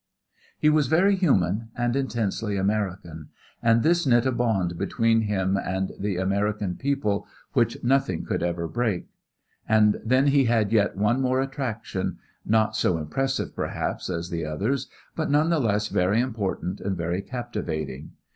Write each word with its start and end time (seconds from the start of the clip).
He 0.57 0.67
was 0.67 0.87
very 0.87 1.15
human 1.15 1.69
and 1.77 1.95
intensely 1.95 2.57
American, 2.57 3.29
and 3.61 3.83
this 3.83 4.07
knit 4.07 4.25
a 4.25 4.31
bond 4.31 4.75
between 4.75 5.21
him 5.21 5.57
and 5.63 5.91
the 5.99 6.17
American 6.17 6.75
people 6.75 7.27
which 7.53 7.77
nothing 7.83 8.25
could 8.25 8.41
ever 8.41 8.67
break. 8.67 9.09
And 9.69 10.01
then 10.03 10.29
he 10.29 10.45
had 10.45 10.71
yet 10.71 10.97
one 10.97 11.21
more 11.21 11.39
attraction, 11.39 12.17
not 12.43 12.75
so 12.75 12.97
impressive, 12.97 13.55
perhaps, 13.55 14.09
as 14.09 14.31
the 14.31 14.43
others, 14.43 14.87
but 15.15 15.29
none 15.29 15.51
the 15.51 15.59
less 15.59 15.87
very 15.89 16.19
important 16.19 16.81
and 16.81 16.97
very 16.97 17.21
captivating. 17.21 18.13